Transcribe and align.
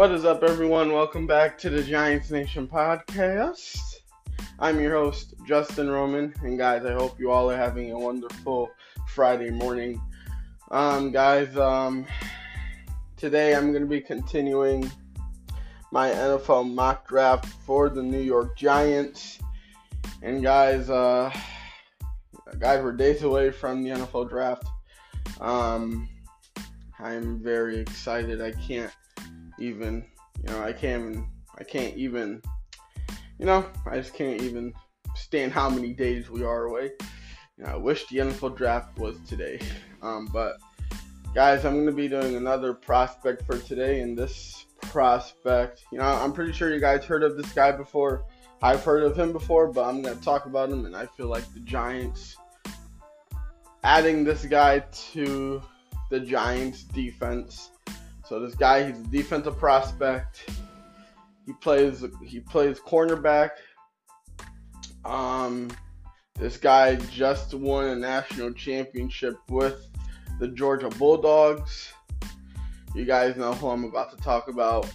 What 0.00 0.12
is 0.12 0.24
up, 0.24 0.42
everyone? 0.42 0.94
Welcome 0.94 1.26
back 1.26 1.58
to 1.58 1.68
the 1.68 1.82
Giants 1.82 2.30
Nation 2.30 2.66
podcast. 2.66 3.96
I'm 4.58 4.80
your 4.80 4.94
host, 4.94 5.34
Justin 5.46 5.90
Roman, 5.90 6.32
and 6.42 6.56
guys, 6.56 6.86
I 6.86 6.94
hope 6.94 7.20
you 7.20 7.30
all 7.30 7.50
are 7.50 7.56
having 7.58 7.92
a 7.92 7.98
wonderful 7.98 8.70
Friday 9.08 9.50
morning. 9.50 10.00
Um, 10.70 11.10
guys, 11.10 11.54
um, 11.58 12.06
today 13.18 13.54
I'm 13.54 13.72
going 13.72 13.82
to 13.82 13.88
be 13.90 14.00
continuing 14.00 14.90
my 15.92 16.08
NFL 16.08 16.72
mock 16.72 17.06
draft 17.06 17.44
for 17.66 17.90
the 17.90 18.02
New 18.02 18.22
York 18.22 18.56
Giants. 18.56 19.38
And 20.22 20.42
guys, 20.42 20.88
uh, 20.88 21.30
guys, 22.58 22.82
we're 22.82 22.92
days 22.92 23.22
away 23.22 23.50
from 23.50 23.82
the 23.82 23.90
NFL 23.90 24.30
draft. 24.30 24.64
Um, 25.42 26.08
I'm 26.98 27.38
very 27.38 27.76
excited. 27.76 28.40
I 28.40 28.52
can't 28.52 28.90
even, 29.60 30.04
you 30.42 30.50
know, 30.50 30.62
I 30.62 30.72
can't 30.72 31.02
even, 31.02 31.28
I 31.58 31.64
can't 31.64 31.96
even, 31.96 32.42
you 33.38 33.46
know, 33.46 33.66
I 33.86 33.96
just 33.96 34.14
can't 34.14 34.40
even 34.42 34.72
stand 35.14 35.52
how 35.52 35.70
many 35.70 35.92
days 35.92 36.30
we 36.30 36.44
are 36.44 36.64
away. 36.64 36.90
You 37.56 37.64
know, 37.64 37.70
I 37.70 37.76
wish 37.76 38.06
the 38.06 38.18
NFL 38.18 38.56
draft 38.56 38.98
was 38.98 39.16
today. 39.28 39.60
Um, 40.02 40.28
but 40.32 40.56
guys, 41.34 41.64
I'm 41.64 41.78
gonna 41.78 41.92
be 41.92 42.08
doing 42.08 42.36
another 42.36 42.74
prospect 42.74 43.44
for 43.44 43.58
today, 43.58 44.00
and 44.00 44.16
this 44.16 44.66
prospect, 44.82 45.84
you 45.92 45.98
know, 45.98 46.04
I'm 46.04 46.32
pretty 46.32 46.52
sure 46.52 46.72
you 46.72 46.80
guys 46.80 47.04
heard 47.04 47.22
of 47.22 47.36
this 47.36 47.52
guy 47.52 47.72
before. 47.72 48.24
I've 48.62 48.82
heard 48.82 49.02
of 49.02 49.16
him 49.16 49.32
before, 49.32 49.68
but 49.68 49.84
I'm 49.84 50.02
gonna 50.02 50.16
talk 50.16 50.46
about 50.46 50.70
him, 50.70 50.86
and 50.86 50.96
I 50.96 51.06
feel 51.06 51.28
like 51.28 51.44
the 51.54 51.60
Giants 51.60 52.36
adding 53.84 54.24
this 54.24 54.44
guy 54.44 54.80
to 55.12 55.62
the 56.10 56.20
Giants 56.20 56.82
defense. 56.82 57.70
So 58.30 58.38
this 58.38 58.54
guy, 58.54 58.84
he's 58.84 59.00
a 59.00 59.08
defensive 59.08 59.58
prospect. 59.58 60.48
He 61.46 61.52
plays 61.52 62.04
he 62.24 62.38
plays 62.38 62.78
cornerback. 62.78 63.50
Um, 65.04 65.68
this 66.38 66.56
guy 66.56 66.94
just 66.94 67.54
won 67.54 67.86
a 67.86 67.96
national 67.96 68.52
championship 68.52 69.36
with 69.48 69.84
the 70.38 70.46
Georgia 70.46 70.90
Bulldogs. 70.90 71.92
You 72.94 73.04
guys 73.04 73.34
know 73.34 73.52
who 73.52 73.66
I'm 73.66 73.82
about 73.82 74.16
to 74.16 74.22
talk 74.22 74.46
about. 74.46 74.88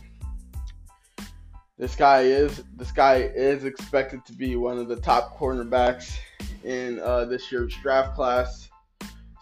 This 1.78 1.94
guy 1.94 2.22
is 2.22 2.64
this 2.78 2.94
guy 2.94 3.16
is 3.18 3.66
expected 3.66 4.24
to 4.28 4.32
be 4.32 4.56
one 4.56 4.78
of 4.78 4.88
the 4.88 4.96
top 4.96 5.38
cornerbacks 5.38 6.18
in 6.64 7.02
uh, 7.02 7.26
this 7.26 7.52
year's 7.52 7.76
draft 7.82 8.16
class. 8.16 8.65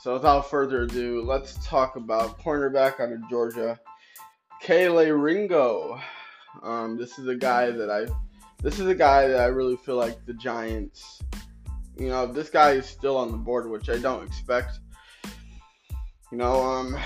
So 0.04 0.16
without 0.16 0.50
further 0.50 0.82
ado, 0.82 1.22
let's 1.22 1.66
talk 1.66 1.96
about 1.96 2.38
cornerback 2.38 3.00
out 3.00 3.14
of 3.14 3.30
Georgia, 3.30 3.80
Kelee 4.62 5.12
Ringo. 5.12 5.98
Um, 6.62 6.98
this 6.98 7.18
is 7.18 7.30
a 7.30 7.36
guy 7.36 7.72
that 7.72 7.90
I, 7.90 8.08
this 8.62 8.82
is 8.82 8.88
a 8.88 8.96
guy 8.96 9.30
that 9.30 9.40
I 9.40 9.46
really 9.46 9.78
feel 9.78 9.96
like 9.96 10.26
the 10.26 10.34
Giants, 10.34 11.22
you 11.98 12.10
know, 12.10 12.26
this 12.26 12.50
guy 12.50 12.72
is 12.72 12.86
still 12.86 13.16
on 13.16 13.32
the 13.32 13.38
board, 13.38 13.70
which 13.70 13.90
I 13.90 13.98
don't 13.98 14.28
expect. 14.28 14.80
You 16.34 16.38
know, 16.38 16.62
um, 16.62 16.98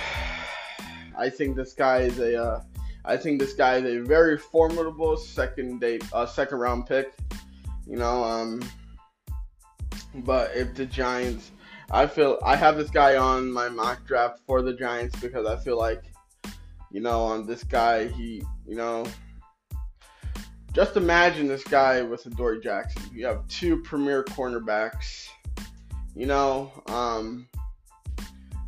I 1.19 1.29
think 1.29 1.55
this 1.55 1.73
guy 1.73 1.99
is 1.99 2.17
a, 2.17 2.43
uh, 2.43 2.63
I 3.05 3.15
think 3.15 3.39
this 3.39 3.53
guy 3.53 3.75
is 3.75 3.85
a 3.85 4.03
very 4.07 4.39
formidable 4.39 5.17
second 5.17 5.81
date, 5.81 6.03
uh, 6.13 6.25
second 6.25 6.57
round 6.57 6.87
pick. 6.87 7.13
You 7.85 7.97
know, 7.97 8.23
um, 8.23 8.59
but 10.15 10.55
if 10.55 10.73
the 10.73 10.87
Giants 10.87 11.51
I 11.91 12.05
feel 12.05 12.37
I 12.43 12.55
have 12.55 12.75
this 12.75 12.89
guy 12.89 13.15
on 13.15 13.51
my 13.51 13.69
mock 13.69 14.05
draft 14.05 14.41
for 14.45 14.61
the 14.61 14.73
Giants 14.73 15.17
because 15.19 15.45
I 15.45 15.55
feel 15.57 15.77
like, 15.77 16.03
you 16.91 16.99
know, 16.99 17.21
on 17.21 17.47
this 17.47 17.63
guy, 17.63 18.07
he, 18.09 18.43
you 18.67 18.75
know, 18.75 19.05
just 20.73 20.97
imagine 20.97 21.47
this 21.47 21.63
guy 21.63 22.01
with 22.01 22.25
Adoree 22.25 22.61
Jackson. 22.61 23.01
You 23.13 23.25
have 23.25 23.47
two 23.47 23.81
premier 23.83 24.23
cornerbacks. 24.23 25.27
You 26.13 26.25
know, 26.25 26.71
um, 26.87 27.47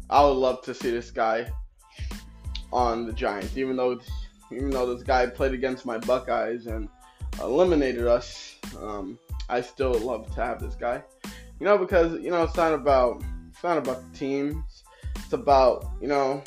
I 0.09 0.23
would 0.23 0.37
love 0.37 0.61
to 0.63 0.73
see 0.73 0.91
this 0.91 1.11
guy 1.11 1.51
on 2.71 3.05
the 3.05 3.13
Giants, 3.13 3.57
even 3.57 3.75
though, 3.75 3.99
even 4.51 4.69
though 4.69 4.93
this 4.93 5.03
guy 5.03 5.25
played 5.27 5.53
against 5.53 5.85
my 5.85 5.97
Buckeyes 5.97 6.67
and 6.67 6.87
eliminated 7.41 8.07
us. 8.07 8.55
Um, 8.79 9.19
I 9.49 9.61
still 9.61 9.93
love 9.93 10.33
to 10.35 10.43
have 10.43 10.61
this 10.61 10.75
guy. 10.75 11.03
You 11.59 11.65
know, 11.65 11.77
because 11.77 12.13
you 12.21 12.31
know 12.31 12.43
it's 12.43 12.55
not 12.55 12.73
about 12.73 13.21
it's 13.49 13.63
not 13.63 13.77
about 13.77 14.01
the 14.11 14.17
teams. 14.17 14.83
It's 15.15 15.33
about 15.33 15.85
you 16.01 16.07
know 16.07 16.41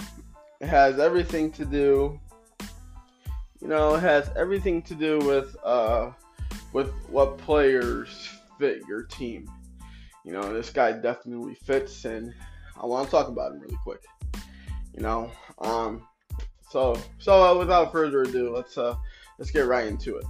it 0.60 0.68
has 0.68 0.98
everything 0.98 1.50
to 1.52 1.64
do. 1.64 2.18
You 3.60 3.68
know, 3.68 3.94
it 3.94 4.00
has 4.00 4.30
everything 4.36 4.82
to 4.82 4.94
do 4.94 5.18
with 5.18 5.56
uh 5.62 6.12
with 6.72 6.90
what 7.08 7.38
players 7.38 8.28
fit 8.58 8.82
your 8.88 9.02
team. 9.02 9.50
You 10.24 10.32
know, 10.32 10.52
this 10.52 10.70
guy 10.70 10.92
definitely 10.92 11.54
fits, 11.54 12.04
and 12.04 12.32
I 12.80 12.86
want 12.86 13.06
to 13.06 13.10
talk 13.10 13.28
about 13.28 13.52
him 13.52 13.60
really 13.60 13.78
quick. 13.82 14.04
You 14.94 15.02
know, 15.02 15.30
um, 15.58 16.06
so 16.70 16.96
so 17.18 17.42
uh, 17.42 17.58
without 17.58 17.92
further 17.92 18.22
ado, 18.22 18.54
let's 18.54 18.78
uh 18.78 18.96
let's 19.38 19.50
get 19.50 19.66
right 19.66 19.86
into 19.86 20.16
it. 20.16 20.24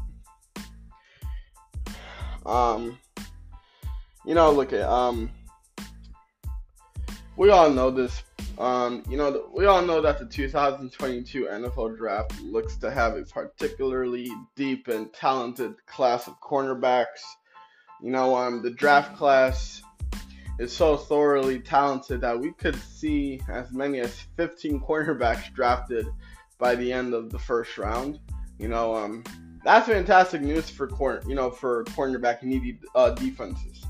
Um, 2.45 2.99
you 4.25 4.35
know, 4.35 4.51
look 4.53 4.73
at 4.73 4.89
um, 4.89 5.31
we 7.37 7.51
all 7.51 7.71
know 7.71 7.91
this. 7.91 8.23
Um, 8.59 9.03
you 9.09 9.17
know, 9.17 9.49
we 9.53 9.67
all 9.67 9.83
know 9.83 10.01
that 10.03 10.19
the 10.19 10.27
2022 10.27 11.47
NFL 11.47 11.97
Draft 11.97 12.41
looks 12.43 12.77
to 12.77 12.91
have 12.91 13.17
a 13.17 13.23
particularly 13.23 14.31
deep 14.57 14.89
and 14.89 15.13
talented 15.13 15.75
class 15.87 16.29
of 16.29 16.39
cornerbacks. 16.41 17.23
You 18.03 18.11
know, 18.11 18.37
um, 18.37 18.63
the 18.63 18.71
draft 18.71 19.17
class 19.17 19.83
is 20.59 20.73
so 20.73 20.97
thoroughly 20.97 21.61
talented 21.61 22.21
that 22.21 22.39
we 22.39 22.53
could 22.53 22.77
see 22.77 23.41
as 23.49 23.73
many 23.73 24.01
as 24.01 24.27
15 24.37 24.81
cornerbacks 24.89 25.53
drafted 25.55 26.07
by 26.59 26.75
the 26.75 26.93
end 26.93 27.15
of 27.15 27.31
the 27.31 27.39
first 27.39 27.79
round. 27.79 28.21
You 28.59 28.69
know, 28.69 28.95
um, 28.95 29.25
that's 29.65 29.89
fantastic 29.89 30.43
news 30.43 30.69
for 30.69 30.87
corner, 30.87 31.23
you 31.27 31.35
know, 31.35 31.51
for 31.51 31.85
cornerback 31.85 32.43
needy 32.43 32.79
uh, 32.95 33.11
defenses 33.11 33.85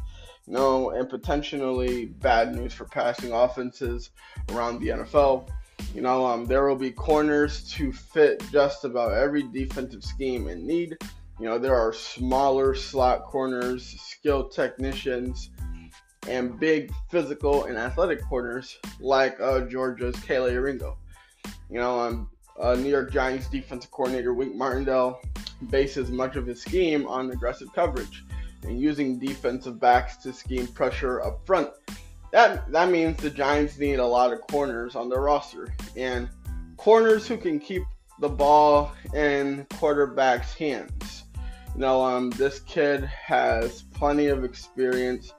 know, 0.46 0.90
and 0.90 1.08
potentially 1.08 2.06
bad 2.06 2.54
news 2.54 2.72
for 2.72 2.84
passing 2.84 3.32
offenses 3.32 4.10
around 4.50 4.80
the 4.80 4.88
NFL. 4.88 5.48
You 5.94 6.00
know, 6.00 6.26
um, 6.26 6.46
there 6.46 6.66
will 6.66 6.76
be 6.76 6.90
corners 6.90 7.70
to 7.72 7.92
fit 7.92 8.42
just 8.50 8.84
about 8.84 9.12
every 9.12 9.42
defensive 9.42 10.04
scheme 10.04 10.48
in 10.48 10.66
need. 10.66 10.96
You 11.38 11.48
know, 11.48 11.58
there 11.58 11.76
are 11.76 11.92
smaller 11.92 12.74
slot 12.74 13.24
corners, 13.24 13.84
skilled 14.00 14.52
technicians, 14.52 15.50
and 16.28 16.58
big 16.58 16.92
physical 17.10 17.64
and 17.64 17.76
athletic 17.76 18.22
corners 18.22 18.78
like 19.00 19.40
uh, 19.40 19.62
Georgia's 19.62 20.14
Kelee 20.16 20.62
Ringo. 20.62 20.98
You 21.68 21.78
know, 21.78 21.98
um, 21.98 22.30
uh, 22.60 22.74
New 22.74 22.90
York 22.90 23.12
Giants 23.12 23.48
defensive 23.48 23.90
coordinator 23.90 24.34
Wink 24.34 24.54
Martindale 24.54 25.20
bases 25.70 26.10
much 26.10 26.36
of 26.36 26.46
his 26.46 26.60
scheme 26.60 27.06
on 27.06 27.30
aggressive 27.30 27.72
coverage 27.72 28.24
and 28.64 28.80
using 28.80 29.18
defensive 29.18 29.80
backs 29.80 30.16
to 30.18 30.32
scheme 30.32 30.66
pressure 30.66 31.22
up 31.22 31.44
front. 31.46 31.70
That 32.32 32.70
that 32.72 32.90
means 32.90 33.18
the 33.18 33.30
Giants 33.30 33.78
need 33.78 33.98
a 33.98 34.06
lot 34.06 34.32
of 34.32 34.40
corners 34.42 34.96
on 34.96 35.08
their 35.08 35.20
roster 35.20 35.74
and 35.96 36.28
corners 36.76 37.26
who 37.26 37.36
can 37.36 37.58
keep 37.60 37.82
the 38.20 38.28
ball 38.28 38.92
in 39.14 39.66
quarterbacks' 39.70 40.54
hands. 40.54 41.24
You 41.74 41.80
know, 41.80 42.02
um, 42.02 42.30
this 42.30 42.60
kid 42.60 43.04
has 43.04 43.82
plenty 43.82 44.26
of 44.26 44.44
experience 44.44 45.32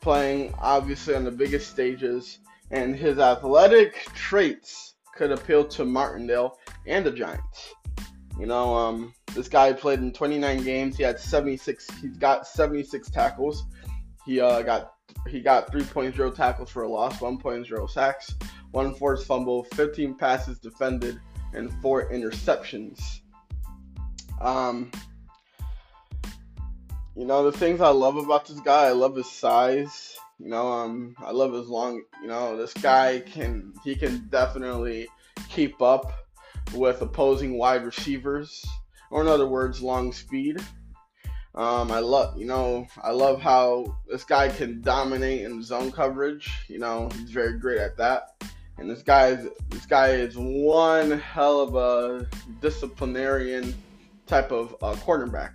playing, 0.00 0.54
obviously, 0.58 1.14
on 1.14 1.24
the 1.24 1.30
biggest 1.30 1.70
stages, 1.70 2.38
and 2.70 2.94
his 2.94 3.18
athletic 3.18 4.06
traits 4.14 4.94
could 5.14 5.32
appeal 5.32 5.64
to 5.64 5.84
Martindale 5.84 6.58
and 6.86 7.06
the 7.06 7.10
Giants. 7.10 7.74
You 8.38 8.46
know, 8.46 8.74
um, 8.74 9.14
this 9.34 9.48
guy 9.48 9.72
played 9.72 10.00
in 10.00 10.12
29 10.12 10.64
games. 10.64 10.96
He 10.96 11.02
had 11.02 11.20
76. 11.20 11.88
He's 12.00 12.16
got 12.16 12.46
76 12.46 13.10
tackles. 13.10 13.64
He 14.26 14.40
uh, 14.40 14.62
got 14.62 14.94
he 15.28 15.40
got 15.40 15.70
3.0 15.70 16.34
tackles 16.34 16.70
for 16.70 16.82
a 16.82 16.88
loss, 16.88 17.18
1.0 17.18 17.90
sacks, 17.90 18.34
one 18.72 18.94
forced 18.94 19.26
fumble, 19.26 19.64
15 19.74 20.16
passes 20.16 20.58
defended, 20.58 21.20
and 21.52 21.72
four 21.80 22.10
interceptions. 22.10 23.00
Um, 24.40 24.90
you 27.16 27.24
know 27.24 27.48
the 27.48 27.56
things 27.56 27.80
I 27.80 27.90
love 27.90 28.16
about 28.16 28.46
this 28.46 28.60
guy. 28.60 28.86
I 28.86 28.92
love 28.92 29.14
his 29.14 29.30
size. 29.30 30.16
You 30.40 30.48
know, 30.48 30.66
um, 30.66 31.14
I 31.18 31.30
love 31.30 31.52
his 31.52 31.68
long. 31.68 32.02
You 32.20 32.28
know, 32.28 32.56
this 32.56 32.74
guy 32.74 33.20
can 33.20 33.72
he 33.84 33.94
can 33.94 34.26
definitely 34.30 35.06
keep 35.48 35.80
up 35.80 36.23
with 36.72 37.02
opposing 37.02 37.58
wide 37.58 37.84
receivers 37.84 38.64
or 39.10 39.20
in 39.22 39.28
other 39.28 39.46
words, 39.46 39.82
long 39.82 40.12
speed. 40.12 40.60
Um, 41.54 41.92
I 41.92 42.00
love, 42.00 42.36
you 42.36 42.46
know, 42.46 42.86
I 43.00 43.12
love 43.12 43.40
how 43.40 43.96
this 44.08 44.24
guy 44.24 44.48
can 44.48 44.80
dominate 44.80 45.42
in 45.42 45.62
zone 45.62 45.92
coverage. 45.92 46.52
You 46.68 46.80
know, 46.80 47.08
he's 47.16 47.30
very 47.30 47.58
great 47.58 47.78
at 47.78 47.96
that. 47.98 48.34
and 48.78 48.90
this 48.90 49.02
guy 49.02 49.28
is 49.28 49.48
this 49.70 49.86
guy 49.86 50.08
is 50.08 50.34
one 50.36 51.12
hell 51.18 51.60
of 51.60 51.76
a 51.76 52.26
disciplinarian 52.60 53.74
type 54.26 54.50
of 54.50 54.74
uh, 54.82 54.94
cornerback. 54.94 55.52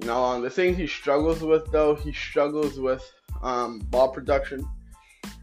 You 0.00 0.06
know, 0.06 0.22
um, 0.22 0.42
the 0.42 0.50
things 0.50 0.76
he 0.76 0.86
struggles 0.86 1.40
with 1.40 1.70
though, 1.72 1.94
he 1.94 2.12
struggles 2.12 2.78
with 2.78 3.02
um, 3.42 3.78
ball 3.90 4.10
production. 4.10 4.66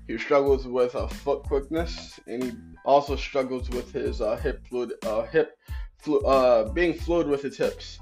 He 0.07 0.17
struggles 0.17 0.67
with 0.67 0.95
uh, 0.95 1.07
foot 1.07 1.43
quickness, 1.43 2.19
and 2.27 2.43
he 2.43 2.51
also 2.89 3.15
struggles 3.15 3.69
with 3.69 3.93
his 3.93 4.19
uh, 4.19 4.35
hip 4.37 4.65
fluid, 4.67 4.93
uh, 5.05 5.21
hip 5.27 5.59
flu- 5.99 6.25
uh, 6.25 6.67
being 6.73 6.95
fluid 6.95 7.27
with 7.27 7.43
his 7.43 7.55
hips. 7.55 7.99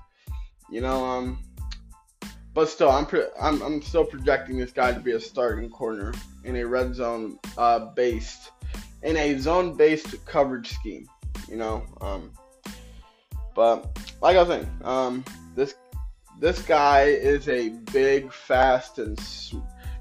You 0.71 0.79
know, 0.79 1.05
um, 1.05 1.39
but 2.53 2.69
still, 2.69 2.89
I'm, 2.89 3.05
pre- 3.05 3.27
I'm 3.39 3.61
I'm 3.61 3.81
still 3.81 4.05
projecting 4.05 4.57
this 4.57 4.71
guy 4.71 4.93
to 4.93 4.99
be 4.99 5.11
a 5.11 5.19
starting 5.19 5.69
corner 5.69 6.13
in 6.45 6.55
a 6.55 6.65
red 6.65 6.95
zone 6.95 7.37
uh, 7.57 7.79
based 7.95 8.51
in 9.03 9.17
a 9.17 9.37
zone 9.37 9.75
based 9.75 10.25
coverage 10.25 10.69
scheme. 10.69 11.05
You 11.49 11.57
know, 11.57 11.83
um, 11.99 12.31
but 13.55 13.99
like 14.21 14.37
I 14.37 14.39
was 14.39 14.47
saying, 14.47 14.69
um, 14.83 15.25
this 15.53 15.75
this 16.39 16.61
guy 16.61 17.03
is 17.03 17.49
a 17.49 17.69
big, 17.91 18.31
fast, 18.31 18.99
and 18.99 19.19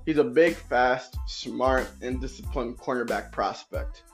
he's 0.05 0.19
a 0.19 0.25
big, 0.25 0.55
fast, 0.55 1.17
smart, 1.27 1.91
and 2.03 2.21
disciplined 2.21 2.79
cornerback 2.79 3.33
prospect. 3.33 4.05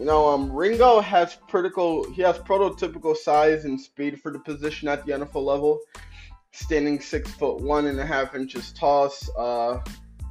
You 0.00 0.06
know, 0.06 0.30
um, 0.30 0.50
Ringo 0.50 1.00
has 1.00 1.36
critical, 1.46 2.10
he 2.12 2.22
has 2.22 2.38
prototypical 2.38 3.14
size 3.14 3.66
and 3.66 3.78
speed 3.78 4.18
for 4.22 4.32
the 4.32 4.38
position 4.38 4.88
at 4.88 5.04
the 5.04 5.12
NFL 5.12 5.44
level. 5.44 5.78
Standing 6.52 6.98
six 7.02 7.30
foot 7.32 7.60
one 7.60 7.86
and 7.86 8.00
a 8.00 8.06
half 8.06 8.34
inches 8.34 8.72
tall, 8.72 9.12
uh, 9.36 9.78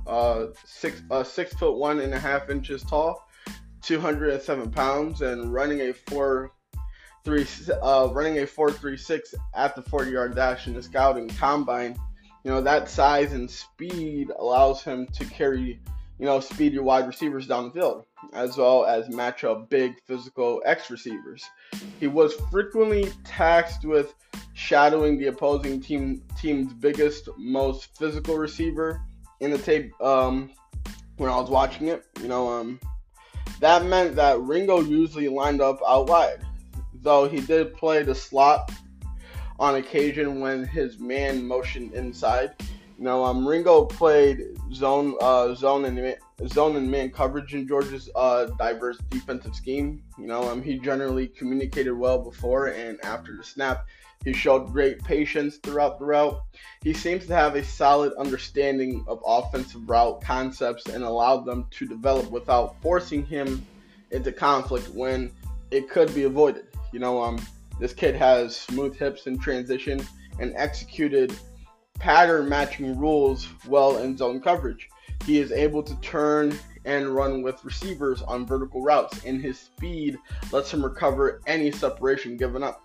uh, 0.07 0.48
six 0.66 1.04
uh, 1.12 1.24
six 1.24 1.54
foot 1.54 1.77
one 1.77 2.00
and 2.00 2.16
a 2.16 2.19
half 2.19 2.50
inches 2.50 2.81
tall, 2.81 3.30
207 3.83 4.71
pounds, 4.71 5.21
and 5.21 5.54
running 5.54 5.81
a 5.81 5.94
four 5.94 6.51
three 7.24 7.45
uh, 7.83 8.10
running 8.12 8.39
a 8.39 8.48
four 8.48 8.72
three 8.72 8.98
six 8.98 9.36
at 9.54 9.75
the 9.75 9.83
40 9.83 10.10
yard 10.10 10.36
dash 10.36 10.65
in 10.65 10.74
the 10.74 10.81
scouting 10.81 11.30
combine. 11.30 11.95
You 12.44 12.50
know 12.50 12.62
that 12.62 12.89
size 12.89 13.33
and 13.33 13.50
speed 13.50 14.31
allows 14.36 14.81
him 14.81 15.06
to 15.13 15.25
carry 15.25 15.80
you 16.19 16.25
know 16.25 16.39
speedy 16.39 16.80
wide 16.80 17.07
receivers 17.07 17.48
down 17.48 17.66
the 17.66 17.71
field, 17.71 18.06
as 18.33 18.57
well 18.57 18.86
as 18.86 19.10
match 19.10 19.44
up 19.44 19.69
big 19.69 19.95
physical 20.06 20.62
X 20.66 20.92
receivers. 20.92 21.44
He 22.00 22.07
was 22.07 22.33
frequently 22.51 23.12
tasked 23.24 23.86
with 23.86 24.13
shadowing 24.54 25.18
the 25.18 25.27
opposing 25.27 25.81
team 25.81 26.21
team's 26.39 26.74
biggest, 26.74 27.30
most 27.38 27.98
physical 27.98 28.38
receiver 28.38 29.01
in 29.39 29.51
the 29.51 29.57
tape. 29.57 29.92
Um, 30.01 30.51
when 31.18 31.30
I 31.30 31.36
was 31.36 31.50
watching 31.50 31.89
it, 31.89 32.06
you 32.22 32.30
know, 32.30 32.48
um, 32.50 32.80
that 33.60 33.86
meant 33.86 34.15
that 34.15 34.39
Ringo 34.39 34.80
usually 34.80 35.27
lined 35.27 35.62
up 35.62 35.80
out 35.86 36.07
wide 36.07 36.45
though 37.01 37.27
he 37.27 37.39
did 37.42 37.74
play 37.74 38.04
the 38.04 38.15
slot 38.15 38.72
on 39.60 39.75
occasion 39.75 40.39
when 40.39 40.65
his 40.65 41.00
man 41.00 41.45
motioned 41.45 41.94
inside. 41.94 42.54
Know, 43.01 43.24
um, 43.24 43.48
Ringo 43.48 43.86
played 43.86 44.42
zone, 44.74 45.16
uh, 45.22 45.56
zone 45.56 45.86
and 45.86 45.96
man, 45.96 46.16
zone 46.50 46.75
and 46.75 46.92
man 46.92 47.10
coverage 47.12 47.56
in 47.56 47.66
Georgia's 47.66 48.10
uh, 48.13 48.48
diverse 48.57 48.98
defensive 49.10 49.56
scheme. 49.56 50.04
You 50.18 50.28
know, 50.28 50.50
um, 50.51 50.62
he 50.62 50.80
generally 50.80 51.28
communicated 51.28 51.94
well 51.94 52.19
before 52.19 52.68
and 52.68 53.00
after 53.06 53.38
the 53.38 53.44
snap. 53.44 53.88
He 54.25 54.34
showed 54.34 54.74
great 54.74 55.01
patience 55.01 55.57
throughout 55.63 55.98
the 55.98 56.04
route. 56.04 56.42
He 56.84 56.94
seems 56.94 57.25
to 57.28 57.34
have 57.34 57.56
a 57.56 57.63
solid 57.63 58.12
understanding 58.16 59.06
of 59.07 59.24
offensive 59.25 59.90
route 59.90 60.22
concepts 60.22 60.88
and 60.88 61.06
allowed 61.06 61.46
them 61.46 61.68
to 61.72 61.88
develop 61.88 62.30
without 62.30 62.81
forcing 62.81 63.25
him 63.25 63.66
into 64.12 64.34
conflict 64.34 64.90
when 64.90 65.31
it 65.72 65.90
could 65.90 66.13
be 66.13 66.24
avoided. 66.24 66.68
You 66.92 67.00
know, 67.00 67.24
um, 67.24 67.40
this 67.80 67.94
kid 67.94 68.13
has 68.16 68.57
smooth 68.57 68.98
hips 68.98 69.25
in 69.25 69.40
transition 69.40 70.06
and 70.42 70.54
executed 70.57 71.34
pattern 72.00 72.50
matching 72.50 72.98
rules 72.98 73.48
well 73.68 73.98
in 74.00 74.18
zone 74.18 74.42
coverage. 74.42 74.90
He 75.25 75.40
is 75.40 75.51
able 75.51 75.84
to 75.84 75.96
turn 76.01 76.57
and 76.86 77.13
run 77.13 77.42
with 77.42 77.63
receivers 77.63 78.22
on 78.22 78.46
vertical 78.46 78.81
routes, 78.81 79.24
and 79.25 79.42
his 79.42 79.60
speed 79.60 80.18
lets 80.51 80.74
him 80.74 80.84
recover 80.84 81.42
any 81.46 81.72
separation 81.72 82.38
given 82.38 82.63
up. 82.63 82.81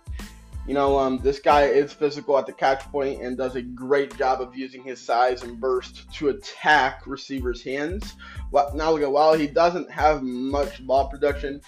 You 0.67 0.73
know, 0.73 0.97
um, 0.97 1.19
this 1.19 1.39
guy 1.39 1.65
is 1.65 1.93
physical 1.93 2.37
at 2.39 2.47
the 2.47 2.51
catch 2.51 2.81
point 2.91 3.21
and 3.21 3.37
does 3.37 3.55
a 3.55 3.61
great 3.61 4.17
job 4.17 4.41
of 4.41 4.55
using 4.55 4.83
his 4.83 4.99
size 4.99 5.43
and 5.43 5.59
burst 5.59 6.11
to 6.15 6.29
attack 6.29 7.05
receivers' 7.05 7.63
hands. 7.63 8.15
Now, 8.51 8.91
look 8.91 9.03
at 9.03 9.11
while 9.11 9.35
he 9.35 9.45
doesn't 9.45 9.91
have 9.91 10.23
much 10.23 10.85
ball 10.85 11.07
production, 11.07 11.61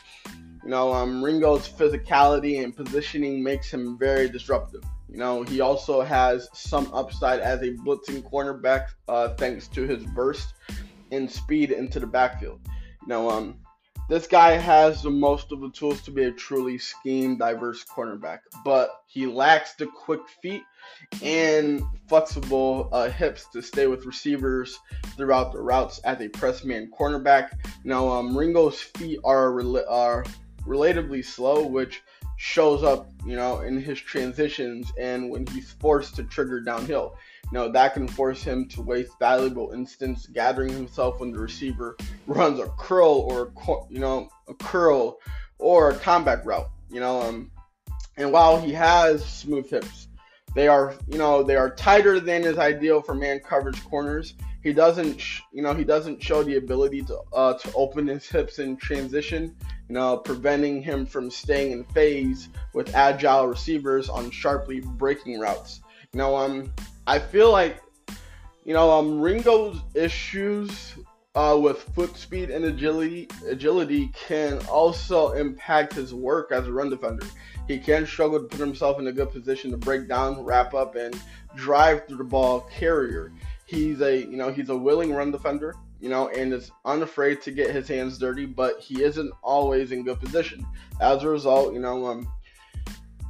you 0.63 0.69
know, 0.69 0.91
um, 0.91 1.23
Ringo's 1.23 1.69
physicality 1.69 2.63
and 2.63 2.75
positioning 2.75 3.43
makes 3.43 3.71
him 3.71 3.99
very 3.99 4.27
disruptive. 4.29 4.83
You 5.09 5.17
know, 5.17 5.43
he 5.43 5.61
also 5.61 6.01
has 6.01 6.49
some 6.53 6.89
upside 6.93 7.39
as 7.39 7.61
a 7.61 7.71
blitzing 7.71 8.29
cornerback 8.29 8.87
uh, 9.07 9.29
thanks 9.35 9.67
to 9.69 9.87
his 9.87 10.03
burst 10.03 10.53
and 11.11 11.31
speed 11.31 11.71
into 11.71 11.99
the 11.99 12.07
backfield. 12.07 12.59
You 13.01 13.07
know, 13.07 13.29
um, 13.29 13.59
this 14.09 14.27
guy 14.27 14.51
has 14.51 15.01
the 15.01 15.09
most 15.09 15.51
of 15.51 15.59
the 15.59 15.69
tools 15.69 16.01
to 16.03 16.11
be 16.11 16.23
a 16.23 16.31
truly 16.31 16.77
scheme 16.77 17.37
diverse 17.37 17.83
cornerback, 17.83 18.39
but 18.63 19.01
he 19.05 19.25
lacks 19.25 19.73
the 19.73 19.85
quick 19.85 20.21
feet 20.41 20.63
and 21.21 21.83
flexible 22.07 22.89
uh, 22.93 23.09
hips 23.09 23.47
to 23.51 23.61
stay 23.61 23.87
with 23.87 24.05
receivers 24.05 24.79
throughout 25.17 25.51
the 25.51 25.59
routes 25.59 25.99
as 25.99 26.21
a 26.21 26.29
press 26.29 26.63
man 26.63 26.89
cornerback. 26.97 27.57
Now, 27.83 28.07
um, 28.07 28.37
Ringo's 28.37 28.79
feet 28.79 29.19
are, 29.25 29.59
are 29.89 30.25
relatively 30.65 31.21
slow, 31.21 31.67
which 31.67 32.01
shows 32.37 32.83
up, 32.83 33.09
you 33.25 33.35
know, 33.35 33.59
in 33.61 33.81
his 33.81 33.99
transitions 33.99 34.91
and 34.97 35.29
when 35.29 35.45
he's 35.47 35.71
forced 35.71 36.15
to 36.15 36.23
trigger 36.23 36.61
downhill. 36.61 37.15
You 37.51 37.57
know, 37.57 37.71
that 37.71 37.93
can 37.93 38.07
force 38.07 38.43
him 38.43 38.67
to 38.69 38.81
waste 38.81 39.17
valuable 39.19 39.71
instants 39.71 40.27
gathering 40.27 40.69
himself 40.69 41.19
when 41.19 41.31
the 41.31 41.39
receiver 41.39 41.97
runs 42.27 42.59
a 42.59 42.67
curl 42.77 43.27
or, 43.29 43.51
a, 43.67 43.93
you 43.93 43.99
know, 43.99 44.29
a 44.47 44.53
curl 44.53 45.19
or 45.57 45.91
a 45.91 45.95
comeback 45.95 46.45
route, 46.45 46.69
you 46.89 46.99
know. 46.99 47.21
Um, 47.21 47.51
and 48.17 48.31
while 48.31 48.59
he 48.59 48.73
has 48.73 49.25
smooth 49.25 49.69
hips, 49.69 50.06
they 50.57 50.67
are, 50.67 50.95
you 51.07 51.17
know, 51.17 51.43
they 51.43 51.55
are 51.55 51.69
tighter 51.69 52.19
than 52.19 52.43
is 52.43 52.57
ideal 52.57 53.01
for 53.01 53.13
man 53.13 53.39
coverage 53.39 53.83
corners. 53.85 54.33
He 54.63 54.73
doesn't, 54.73 55.21
you 55.53 55.61
know, 55.61 55.73
he 55.73 55.83
doesn't 55.83 56.21
show 56.21 56.43
the 56.43 56.57
ability 56.57 57.03
to 57.03 57.19
uh, 57.31 57.53
to 57.53 57.73
open 57.73 58.07
his 58.07 58.27
hips 58.27 58.59
in 58.59 58.75
transition 58.75 59.55
you 59.87 59.93
know, 59.93 60.17
preventing 60.17 60.81
him 60.81 61.05
from 61.05 61.31
staying 61.31 61.71
in 61.71 61.83
phase 61.85 62.49
with 62.73 62.93
agile 62.93 63.47
receivers 63.47 64.09
on 64.09 64.29
sharply 64.31 64.81
breaking 64.81 65.39
routes. 65.39 65.81
You 66.13 66.19
know, 66.19 66.35
um, 66.35 66.73
I 67.05 67.19
feel 67.19 67.51
like, 67.51 67.81
you 68.65 68.73
know, 68.73 68.91
um, 68.91 69.21
Ringo's 69.21 69.79
issues 69.93 70.95
uh, 71.37 71.55
with 71.55 71.83
foot 71.93 72.17
speed 72.17 72.49
and 72.49 72.65
agility 72.65 73.27
agility 73.47 74.07
can 74.27 74.57
also 74.65 75.33
impact 75.33 75.93
his 75.93 76.11
work 76.11 76.51
as 76.51 76.67
a 76.67 76.71
run 76.71 76.89
defender. 76.89 77.27
He 77.67 77.77
can 77.77 78.07
struggle 78.07 78.39
to 78.39 78.45
put 78.45 78.59
himself 78.59 78.97
in 78.97 79.05
a 79.05 79.11
good 79.11 79.31
position 79.31 79.69
to 79.69 79.77
break 79.77 80.07
down, 80.07 80.43
wrap 80.43 80.73
up, 80.73 80.95
and 80.95 81.19
drive 81.55 82.07
through 82.07 82.17
the 82.17 82.23
ball 82.23 82.61
carrier. 82.61 83.31
He's 83.67 84.01
a 84.01 84.17
you 84.17 84.35
know 84.35 84.51
he's 84.51 84.69
a 84.69 84.75
willing 84.75 85.13
run 85.13 85.31
defender 85.31 85.75
you 85.99 86.09
know, 86.09 86.29
and 86.29 86.53
is 86.53 86.71
unafraid 86.85 87.41
to 87.41 87.51
get 87.51 87.71
his 87.71 87.87
hands 87.87 88.19
dirty, 88.19 88.45
but 88.45 88.79
he 88.79 89.01
isn't 89.01 89.31
always 89.41 89.91
in 89.91 90.03
good 90.03 90.19
position. 90.19 90.63
As 91.01 91.23
a 91.23 91.27
result, 91.27 91.73
you 91.73 91.79
know, 91.79 92.05
um, 92.05 92.31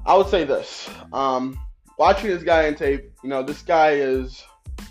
I 0.06 0.16
would 0.16 0.28
say 0.28 0.44
this: 0.44 0.90
um, 1.12 1.60
watching 1.98 2.30
this 2.30 2.44
guy 2.44 2.68
in 2.68 2.76
tape, 2.76 3.12
you 3.24 3.30
know, 3.30 3.44
this 3.44 3.62
guy 3.62 3.92
is 3.92 4.44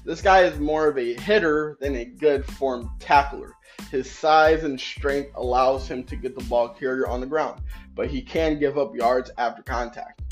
this 0.04 0.22
guy 0.22 0.42
is 0.42 0.58
more 0.58 0.88
of 0.88 0.98
a 0.98 1.14
hitter 1.14 1.76
than 1.80 1.96
a 1.96 2.04
good 2.04 2.44
form 2.44 2.90
tackler. 2.98 3.52
His 3.90 4.10
size 4.10 4.64
and 4.64 4.80
strength 4.80 5.32
allows 5.34 5.88
him 5.88 6.04
to 6.04 6.16
get 6.16 6.36
the 6.36 6.44
ball 6.44 6.68
carrier 6.68 7.06
on 7.06 7.20
the 7.20 7.26
ground, 7.26 7.60
but 7.94 8.08
he 8.08 8.22
can 8.22 8.58
give 8.58 8.78
up 8.78 8.94
yards 8.94 9.30
after 9.38 9.62
contact. 9.62 10.22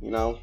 You 0.00 0.10
know, 0.10 0.38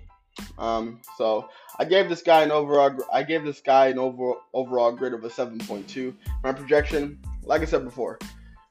um, 0.58 1.02
so 1.18 1.50
I 1.80 1.86
gave 1.86 2.10
this 2.10 2.22
guy 2.22 2.44
an 2.44 2.52
overall. 2.52 2.98
I 3.12 3.24
gave 3.24 3.44
this 3.44 3.62
guy 3.62 3.88
an 3.88 4.00
over, 4.00 4.34
overall 4.54 4.92
grade 4.92 5.14
of 5.14 5.24
a 5.24 5.30
7.2. 5.30 6.14
My 6.44 6.54
projection, 6.54 7.20
like 7.44 7.62
I 7.62 7.66
said 7.66 7.84
before, 7.84 8.18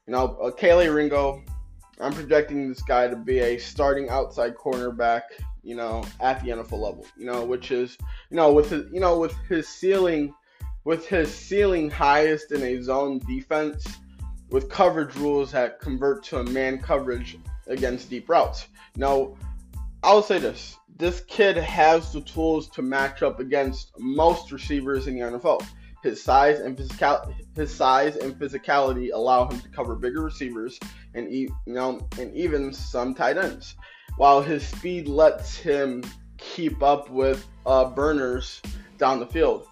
you 0.07 0.11
know, 0.11 0.37
uh, 0.41 0.51
Kelee 0.51 0.93
Ringo. 0.93 1.43
I'm 1.99 2.13
projecting 2.13 2.69
this 2.69 2.81
guy 2.81 3.07
to 3.07 3.15
be 3.15 3.39
a 3.39 3.57
starting 3.57 4.09
outside 4.09 4.55
cornerback. 4.55 5.23
You 5.65 5.75
know, 5.75 6.03
at 6.19 6.43
the 6.43 6.49
NFL 6.49 6.79
level. 6.79 7.05
You 7.17 7.25
know, 7.25 7.45
which 7.45 7.71
is 7.71 7.97
you 8.29 8.35
know 8.35 8.51
with 8.51 8.69
his 8.69 8.91
you 8.91 8.99
know 8.99 9.17
with 9.17 9.33
his 9.47 9.67
ceiling, 9.67 10.33
with 10.83 11.07
his 11.07 11.33
ceiling 11.33 11.89
highest 11.89 12.51
in 12.51 12.61
a 12.61 12.81
zone 12.81 13.19
defense, 13.19 13.87
with 14.49 14.69
coverage 14.69 15.15
rules 15.15 15.51
that 15.53 15.79
convert 15.79 16.23
to 16.25 16.39
a 16.39 16.43
man 16.43 16.79
coverage 16.79 17.37
against 17.67 18.09
deep 18.09 18.27
routes. 18.27 18.67
Now, 18.97 19.35
I 20.03 20.13
will 20.13 20.21
say 20.21 20.37
this: 20.37 20.77
this 20.97 21.21
kid 21.21 21.57
has 21.57 22.11
the 22.11 22.21
tools 22.21 22.69
to 22.69 22.81
match 22.81 23.23
up 23.23 23.39
against 23.39 23.91
most 23.99 24.51
receivers 24.51 25.07
in 25.07 25.15
the 25.15 25.21
NFL. 25.21 25.65
His 26.03 26.21
size 26.21 26.59
and 26.59 26.77
physical 26.77 27.33
his 27.55 27.73
size 27.73 28.17
and 28.17 28.37
physicality 28.37 29.11
allow 29.13 29.47
him 29.47 29.61
to 29.61 29.69
cover 29.69 29.95
bigger 29.95 30.21
receivers 30.21 30.77
and 31.13 31.31
you 31.31 31.55
know 31.65 32.05
and 32.19 32.35
even 32.35 32.73
some 32.73 33.15
tight 33.15 33.37
ends, 33.37 33.75
while 34.17 34.41
his 34.41 34.67
speed 34.67 35.07
lets 35.07 35.55
him 35.55 36.03
keep 36.37 36.83
up 36.83 37.09
with 37.09 37.47
uh, 37.65 37.85
burners 37.85 38.61
down 38.97 39.21
the 39.21 39.27
field. 39.27 39.65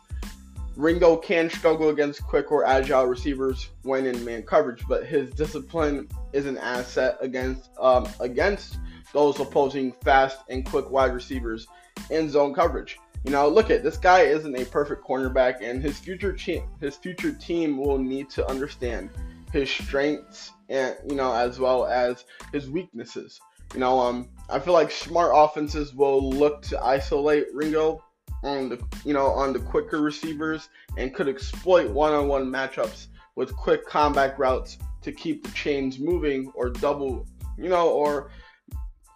Ringo 0.78 1.18
can 1.18 1.50
struggle 1.50 1.90
against 1.90 2.24
quick 2.24 2.50
or 2.50 2.66
agile 2.66 3.06
receivers 3.06 3.68
when 3.82 4.06
in 4.06 4.24
man 4.24 4.44
coverage, 4.44 4.86
but 4.88 5.06
his 5.06 5.30
discipline 5.32 6.08
is 6.32 6.46
an 6.46 6.58
asset 6.58 7.18
against 7.20 7.72
um, 7.78 8.08
against 8.22 8.80
those 9.12 9.38
opposing 9.42 9.92
fast 10.06 10.40
and 10.50 10.66
quick 10.66 10.90
wide 10.90 11.14
receivers 11.14 11.68
in 12.10 12.30
zone 12.30 12.54
coverage. 12.54 12.98
You 13.24 13.32
know, 13.32 13.48
look 13.48 13.70
at 13.70 13.84
this 13.84 13.98
guy 13.98 14.22
isn't 14.22 14.56
a 14.56 14.66
perfect 14.66 15.06
cornerback, 15.06 15.62
and 15.62 15.82
his 15.82 16.00
future 16.00 16.34
team 16.34 16.64
his 16.80 16.96
future 16.96 17.32
team 17.32 17.78
will 17.78 18.00
need 18.00 18.30
to 18.32 18.48
understand 18.50 19.10
his 19.54 19.70
strengths 19.70 20.52
and 20.70 20.96
you 21.08 21.16
know 21.16 21.34
as 21.34 21.60
well 21.60 21.86
as 21.86 22.26
his 22.52 22.70
weaknesses. 22.70 23.40
You 23.74 23.80
know, 23.80 24.00
um, 24.00 24.30
I 24.50 24.60
feel 24.60 24.74
like 24.74 24.92
smart 24.92 25.32
offenses 25.34 25.94
will 25.94 26.30
look 26.30 26.62
to 26.64 26.84
isolate 26.84 27.46
Ringo 27.54 28.04
on 28.44 28.70
the 28.70 28.84
you 29.06 29.14
know 29.14 29.28
on 29.28 29.54
the 29.54 29.60
quicker 29.60 30.02
receivers 30.02 30.70
and 30.98 31.14
could 31.14 31.28
exploit 31.28 31.90
one-on-one 31.92 32.46
matchups 32.46 33.08
with 33.36 33.56
quick 33.56 33.86
comeback 33.88 34.38
routes 34.40 34.78
to 35.02 35.12
keep 35.12 35.44
the 35.44 35.52
chains 35.52 36.00
moving 36.00 36.52
or 36.56 36.70
double 36.70 37.26
you 37.58 37.70
know 37.70 37.90
or 37.90 38.32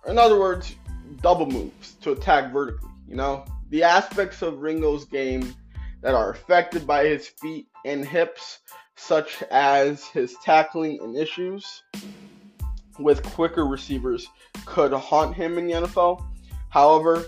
in 0.07 0.17
other 0.17 0.39
words 0.39 0.75
double 1.21 1.47
moves 1.47 1.93
to 2.01 2.11
attack 2.11 2.53
vertically 2.53 2.89
you 3.07 3.15
know 3.15 3.43
the 3.69 3.83
aspects 3.83 4.41
of 4.41 4.59
Ringo's 4.59 5.05
game 5.05 5.53
that 6.01 6.13
are 6.13 6.31
affected 6.31 6.85
by 6.85 7.05
his 7.05 7.27
feet 7.27 7.67
and 7.83 8.05
hips 8.05 8.59
such 8.95 9.43
as 9.51 10.05
his 10.05 10.35
tackling 10.43 10.99
and 11.01 11.15
issues 11.15 11.83
with 12.99 13.23
quicker 13.23 13.65
receivers 13.65 14.27
could 14.65 14.93
haunt 14.93 15.35
him 15.35 15.57
in 15.57 15.67
the 15.67 15.73
NFL 15.73 16.23
however 16.69 17.25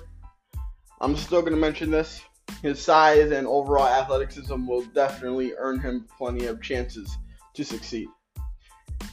I'm 1.00 1.16
still 1.16 1.42
going 1.42 1.54
to 1.54 1.60
mention 1.60 1.92
this. 1.92 2.22
His 2.62 2.82
size 2.82 3.32
and 3.32 3.46
overall 3.46 3.88
athleticism 3.88 4.66
will 4.66 4.84
definitely 4.86 5.54
earn 5.58 5.80
him 5.80 6.08
plenty 6.18 6.46
of 6.46 6.62
chances 6.62 7.18
to 7.54 7.64
succeed. 7.64 8.08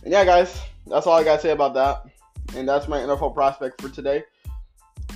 And 0.03 0.13
yeah, 0.13 0.25
guys, 0.25 0.63
that's 0.87 1.07
all 1.07 1.19
I 1.19 1.25
got 1.25 1.37
to 1.37 1.43
say 1.43 1.51
about 1.51 1.75
that. 1.75 2.05
And 2.57 2.69
that's 2.69 2.89
my 2.89 3.01
NFL 3.01 3.35
prospect 3.35 3.83
for 3.83 3.89
today. 3.89 4.25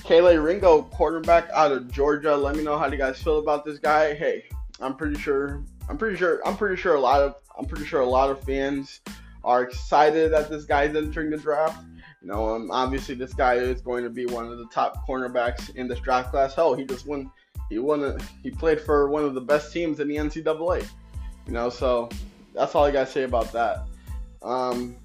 Kelee 0.05 0.43
Ringo, 0.43 0.83
quarterback 0.83 1.49
out 1.51 1.73
of 1.73 1.91
Georgia. 1.91 2.37
Let 2.37 2.57
me 2.57 2.63
know 2.63 2.79
how 2.79 2.87
you 2.87 2.97
guys 2.97 3.23
feel 3.23 3.39
about 3.39 3.65
this 3.65 3.79
guy. 3.79 4.15
Hey, 4.15 4.45
I'm 4.81 4.95
pretty 4.95 5.19
sure. 5.19 5.63
I'm 5.89 5.99
pretty 5.99 6.17
sure. 6.17 6.41
I'm 6.47 6.57
pretty 6.57 6.77
sure 6.77 6.95
a 6.95 7.01
lot 7.01 7.21
of. 7.21 7.37
I'm 7.59 7.67
pretty 7.67 7.85
sure 7.85 8.01
a 8.01 8.07
lot 8.07 8.31
of 8.31 8.43
fans 8.45 9.01
are 9.45 9.63
excited 9.63 10.33
that 10.33 10.51
this 10.51 10.65
guy's 10.65 10.95
entering 10.95 11.31
the 11.31 11.37
draft. 11.37 11.85
You 12.23 12.29
know, 12.29 12.55
um, 12.55 12.71
obviously 12.71 13.15
this 13.15 13.35
guy 13.35 13.55
is 13.55 13.81
going 13.81 14.05
to 14.05 14.11
be 14.11 14.27
one 14.27 14.47
of 14.47 14.59
the 14.59 14.67
top 14.67 15.07
cornerbacks 15.07 15.75
in 15.77 15.89
this 15.89 16.01
draft 16.01 16.31
class. 16.31 16.55
Hell, 16.55 16.75
he 16.75 16.85
just 16.85 17.07
won. 17.07 17.31
He 17.69 17.79
won. 17.79 18.05
A, 18.05 18.19
he 18.43 18.51
played 18.51 18.81
for 18.81 19.09
one 19.09 19.25
of 19.25 19.35
the 19.35 19.41
best 19.41 19.73
teams 19.73 20.01
in 20.01 20.09
the 20.09 20.17
NCAA. 20.17 20.87
You 21.47 21.53
know, 21.53 21.71
so 21.71 22.09
that's 22.55 22.75
all 22.75 22.85
I 22.85 22.91
gotta 22.91 23.11
say 23.11 23.25
about 23.25 23.53
that. 23.53 23.85
Um, 24.43 24.97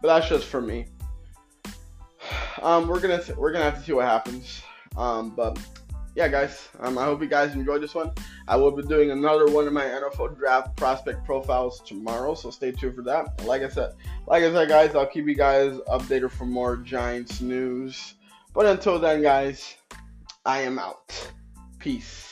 but 0.00 0.08
that's 0.08 0.28
just 0.28 0.46
for 0.46 0.60
me. 0.60 0.86
Um, 2.62 2.88
we're 2.88 3.00
gonna 3.00 3.22
we're 3.36 3.52
gonna 3.52 3.64
have 3.64 3.78
to 3.78 3.82
see 3.84 3.92
what 3.92 4.06
happens. 4.06 4.62
Um, 4.96 5.30
but 5.30 5.58
yeah, 6.14 6.28
guys, 6.28 6.68
um, 6.80 6.98
I 6.98 7.04
hope 7.04 7.22
you 7.22 7.28
guys 7.28 7.54
enjoyed 7.54 7.82
this 7.82 7.94
one. 7.94 8.12
I 8.48 8.56
will 8.56 8.72
be 8.72 8.82
doing 8.82 9.10
another 9.10 9.46
one 9.46 9.66
of 9.66 9.72
my 9.72 9.84
NFL 9.84 10.36
draft 10.36 10.76
prospect 10.76 11.24
profiles 11.24 11.80
tomorrow, 11.80 12.34
so 12.34 12.50
stay 12.50 12.72
tuned 12.72 12.96
for 12.96 13.02
that. 13.02 13.44
Like 13.44 13.62
I 13.62 13.68
said, 13.68 13.94
like 14.26 14.42
I 14.42 14.50
said, 14.52 14.68
guys, 14.68 14.94
I'll 14.94 15.06
keep 15.06 15.26
you 15.26 15.36
guys 15.36 15.74
updated 15.88 16.30
for 16.30 16.46
more 16.46 16.76
Giants 16.76 17.40
news. 17.40 18.14
But 18.52 18.66
until 18.66 18.98
then, 18.98 19.22
guys, 19.22 19.76
I 20.44 20.62
am 20.62 20.78
out. 20.78 21.32
Peace. 21.78 22.29